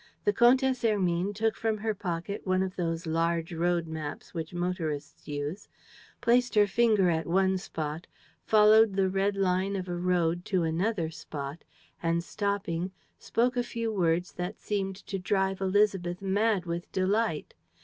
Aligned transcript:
The 0.25 0.33
Comtesse 0.33 0.81
Hermine 0.81 1.31
took 1.31 1.55
from 1.55 1.77
her 1.77 1.93
pocket 1.93 2.41
one 2.43 2.63
of 2.63 2.75
those 2.75 3.05
large 3.05 3.53
road 3.53 3.85
maps 3.85 4.33
which 4.33 4.51
motorists 4.51 5.27
use, 5.27 5.67
placed 6.21 6.55
her 6.55 6.65
finger 6.65 7.11
at 7.11 7.27
one 7.27 7.59
spot, 7.59 8.07
followed 8.43 8.95
the 8.95 9.09
red 9.11 9.35
line 9.35 9.75
of 9.75 9.87
a 9.87 9.95
road 9.95 10.43
to 10.45 10.63
another 10.63 11.11
spot 11.11 11.63
and, 12.01 12.23
stopping, 12.23 12.89
spoke 13.19 13.55
a 13.55 13.61
few 13.61 13.93
words 13.93 14.31
that 14.31 14.57
seemed 14.59 14.95
to 14.95 15.19
drive 15.19 15.59
Élisabeth 15.59 16.19
mad 16.19 16.65
with 16.65 16.91
delight. 16.91 17.53